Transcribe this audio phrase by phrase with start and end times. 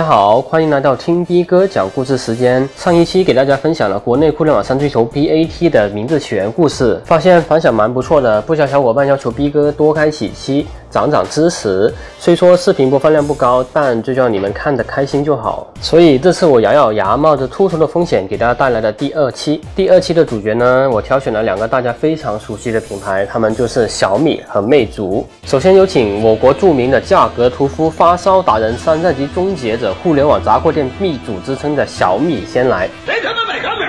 [0.00, 2.66] 大家好，欢迎来到听逼哥讲故事时间。
[2.74, 10.66] 上一期给大家分享了国内互联网三巨头 BAT 的名字起源故事，发现反响蛮不错的，不少小伙伴要求逼哥多开几期。
[10.90, 15.66] 涨涨知识，虽说视频播放量不高，但最重要你们看得开心就好。
[15.80, 19.60] 所以这次我咬咬牙，冒着秃头的风险，给大家带来的第二期。
[19.76, 25.24] 第二期的主角呢，我挑选了两个大家非常熟悉的品牌，他们就是小米和魅族。
[25.44, 33.82] 首先有请我国著名的价格屠夫、发烧达人、山寨机终结者、互联网杂货店秘祖之称的小米先来他妈买小米？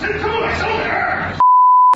[0.00, 0.72] 谁他妈买小米？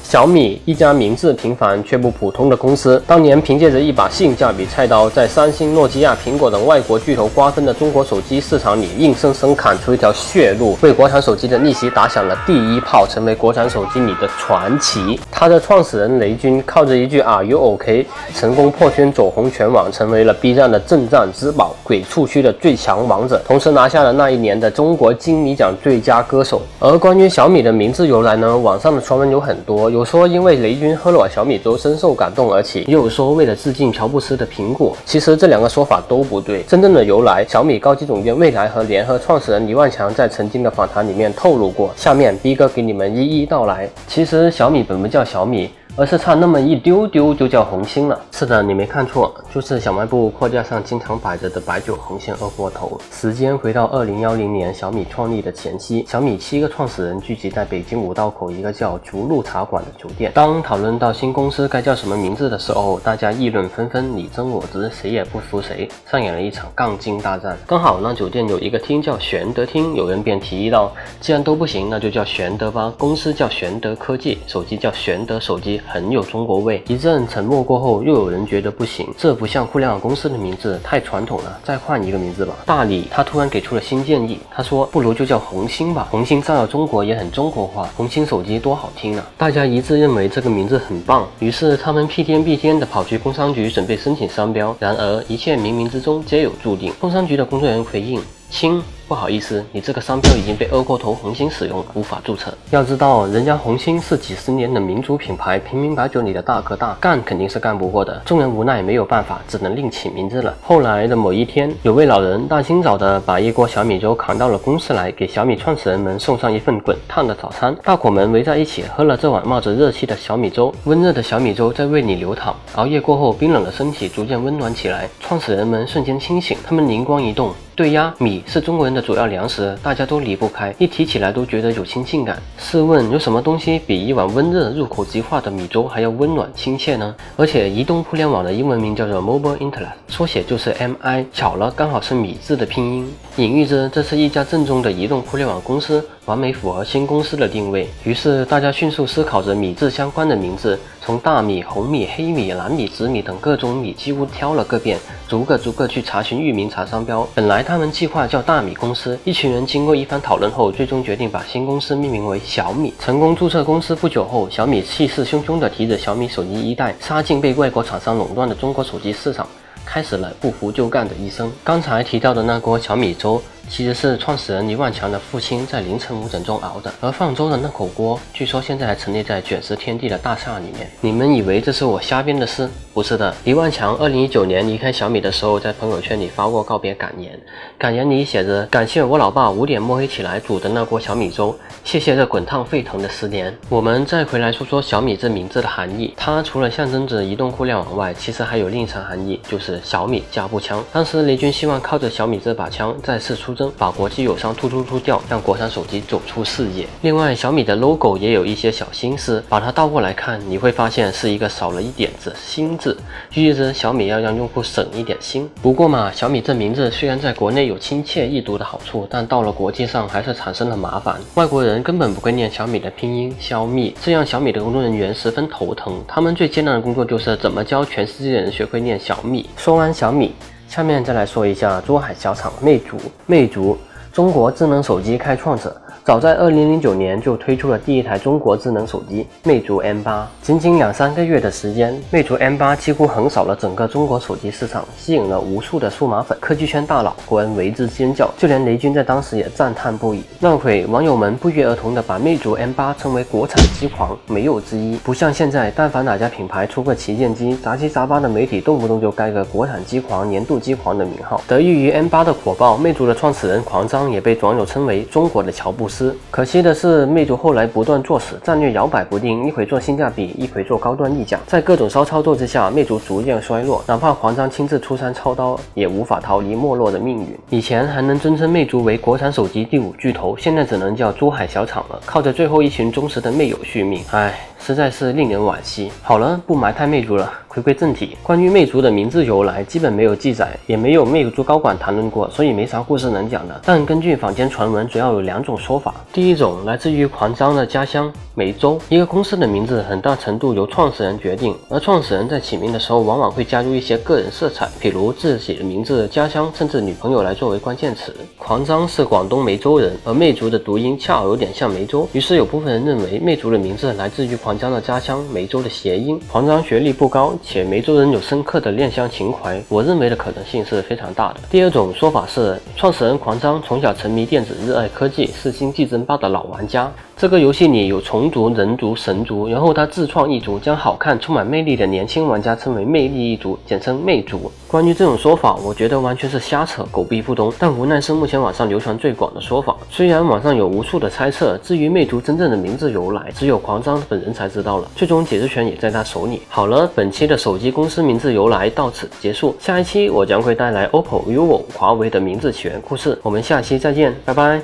[0.08, 15.20] 小米一家名字平凡却不普通的公司，当年凭借着一把性价比菜刀，在三星、诺基亚、苹果等外国巨头瓜分的中国手机市场里，硬生生砍出一条血路，为国产手机的逆袭打响了第一炮，成为国产手机里的传奇。
[15.30, 26.62] 他的创始人雷军靠着一句 “Are you OK” 成功破圈走红全网，成为了 B 站的镇战之宝，鬼畜区的最强王者，同时拿下了那一年的中国金米奖最佳歌手。
[26.78, 29.97] 而关于小米的名字由来呢，网上的传闻有很多。
[29.98, 34.96] 有说因为雷军喝了碗小米粥深受感动而起，又有说为了致敬乔布斯的苹果。
[35.04, 36.62] 其实这两个说法都不对。
[36.68, 41.92] 真正的由来，小米高级总监未来和联合创始人黎万强在曾经的访谈里面透露过。
[41.96, 43.90] 下面逼哥给你们一一道来。
[44.06, 45.68] 其实小米本不叫小米。
[45.98, 48.16] 而是差那么一丢丢就叫红星了。
[48.30, 53.00] 是的，你没看错，就是小卖部货架上经常摆着的白酒红星二锅头。
[53.10, 60.30] 时间回到二零幺零年，小米创立的前夕，小米七个创始人聚集在北京五道口一个叫竹鹿茶馆的酒店。
[60.32, 67.58] 当讨论到新公司该叫什么名字的时候，大家议论纷纷，你争我执，谁也不服谁，上演了一场杠精大战。
[67.66, 72.94] 刚好那酒店有一个厅叫玄德厅，有人便提议道：“既然都不行，那就叫玄德吧。
[72.96, 76.82] 公司叫玄德科技，手机叫玄德手机。”很有中国味。
[76.86, 82.54] 一阵沉默过后，又有人觉得不行，这不像互联网公司的名字，太传统了，再换一个名字吧。
[82.66, 89.26] 大理他突然给出了新建议，他说不如就叫红星吧，红星照耀中国也很中国化，红星手机多好听啊！
[89.36, 94.76] 大家一致认为这个名字很棒，于是他们屁颠屁颠的跑去工商局准备申请商标。
[94.78, 98.20] 然而一切冥冥之中皆有注定，工商局的工作人员回应。
[98.50, 102.52] 亲，不好意思，你这个商标已经被二锅头红星使用，无法注册。
[102.70, 108.20] 要知道，人家红星是几十年的民族品牌，平民白酒里的大哥大，干肯定是干不过的。
[108.26, 110.54] 众人无奈，没有办法，只能另起名字了。
[110.62, 117.74] 后来的某一天，有位老人大清早的把一锅小米粥扛到了公司来，给小米创始人们送上一份滚烫的早餐。
[117.82, 122.54] 大伙们围在一起喝了这碗冒着热气的小米粥，温热的小米粥在胃里流淌。
[122.74, 127.54] 熬夜过后，冰冷的身体逐渐温暖起来，创始人们瞬间清醒，他们灵光一动。
[127.74, 132.40] 对呀，米是中国人的主要粮食，大家都离不开，一提起来都觉得有亲近感。
[132.58, 137.14] 试问有什么东西比一碗温热、入口即化的米粥还要温暖亲切呢？
[137.36, 146.04] 而且移动互联网的英文名叫做 Mobile Internet，缩写就是 MI，巧了，刚好是米字的拼音，隐喻着这是一家正宗的移动互联网公司。
[146.28, 157.26] 完美符合新公司的定位，于是大家迅速思考着米字相关的名字，从大米、红米、黑米、蓝米、紫米等各种米几乎挑了个遍，逐个逐个去查询域名、查商标。
[157.34, 162.92] 本来他们计划叫大米公司，一群人经过一番讨论后，最终决定把新公司命名为小米。
[163.00, 169.48] 成功注册公司不久后，小米气势汹汹地提着小米手机一代，杀进被外国厂商垄断的中国手机市场，
[169.86, 171.50] 开始了不服就干的一生。
[171.64, 173.40] 刚才提到的那锅小米粥。
[173.68, 180.90] 其实是创始人黎万强的父亲在凌晨五点钟熬的，而放粥的那口锅，据说现在还陈列在卷石天地的大厦里面。
[181.02, 182.68] 你们以为这是我瞎编的诗？
[182.94, 187.38] 不是的，黎万强二零一九年离开小米的时候，在朋友圈里发过告别感言，
[187.76, 200.82] 感言里写着：“感谢我老爸五点摸黑起来煮的那锅小米粥，谢谢这滚烫沸腾的十年。”我们再回来说说小米这名字的含义，它除了象征着移动互联网外，其实还有另一层含义，就是小米加步枪。
[200.92, 203.57] 当时雷军希望靠着小米这把枪再次出。
[203.78, 206.86] 把国际友商突突突掉，让国产手机走出视野。
[207.02, 212.96] 另外，小米的 logo 也有一些小心思，把它倒过来看，你会发现是一个少了一点子“心”字，
[213.34, 215.48] 寓意着小米要让用户省一点心。
[215.62, 221.16] 不过嘛，小米这名字虽然在国内有亲切易读的好处，但到了国际上还是产生了麻烦。
[221.34, 226.02] 外国人根本不会念小米的拼音“小米”，这让小米的工作人员十分头疼。
[226.06, 229.48] 他们最艰难的工作就是怎么教全世界的人学会念小米。
[229.56, 230.34] 说完小米。
[230.68, 232.98] 下面再来说一下珠海小厂魅族。
[233.24, 233.76] 魅族。
[234.18, 235.72] 中国智能手机开创者。
[236.04, 250.24] 早在二零零九年就推出了第一台中国智能手机魅族 M 八，仅仅两三个月的时间，魅族 M 八几乎横扫了整个中国手机市场，吸引了无数的数码粉、科技圈大佬，国人为之尖叫，就连雷军在当时也赞叹不已。
[250.40, 254.96] 那会网友们不约而同的把魅族 M 八称为国产机皇，没有之一。
[254.96, 261.40] 不像现在，但凡哪家品牌出个旗舰机，杂七杂八的媒体动不动就盖个国产机皇、年度机皇的名号。
[261.46, 266.16] 得益于 M 八的火爆，魅族的创始人黄也被网友称为中国的乔布斯。
[266.30, 273.82] 可惜的是，魅族后来不断作死，战略摇摆不定，一会做性价比，一会做高端溢价，在各种骚操作之下，魅族逐渐衰落。
[273.86, 277.38] 哪怕黄章亲自出山操刀，也无法逃离没落的命运。
[277.50, 284.02] 以前还能尊称魅族为国产手机第五巨头，现在只能叫珠海小厂了，靠着最后一群忠实的魅友续命。
[284.10, 284.34] 唉。
[284.60, 285.90] 实在是令人惋惜。
[286.02, 288.16] 好了，不埋汰魅族了，回归正题。
[288.22, 293.58] 关于魅族的名字由来，基本没有记载，也没有魅族高管谈论过，所以没啥故事能讲的。
[293.64, 295.94] 但根据坊间传闻，主要有两种说法。
[296.12, 298.78] 第一种来自于狂章的家乡梅州。
[298.90, 308.14] 一个公司的名字很大程度由创始人决定，而创始人在起名的时候，往往会加入一些个人色彩，比如自己的名字、家乡，甚至女朋友来作为关键词。
[308.36, 314.58] 狂章是广东梅州人，而魅族的读音恰好有点像梅州，于是有部分人认为魅族的名字来自于狂。
[314.58, 321.40] 张的家乡梅州的谐音，黄章学历不高， 且梅州人有深刻的恋乡情怀，我认为的可能性是非常大的。
[321.50, 326.92] 第二种说法是，创始人狂张从小沉迷电子，热爱科技，是星际争霸的老玩家。
[327.18, 334.48] 这个游戏里有虫族、人族、神族，然后他自创一族，将好看、充满魅力的年轻玩家称为魅力一族，简称魅族。
[334.68, 337.52] 关于这种说法，我觉得完全是瞎扯，狗屁不通。
[337.58, 339.76] 但无奈是目前网上流传最广的说法。
[339.90, 344.88] 虽然网上有无数的猜测，至于魅族真正的名字由来，只有狂章本人才知道了。
[344.94, 346.42] 最终解释权也在他手里。
[346.48, 349.56] 好了，本期的手机公司名字由来到此结束。
[349.58, 353.18] 下一期我将会带来 OPPO、vivo、华为的名字起源故事。
[353.24, 354.62] 我们下期再见，拜拜。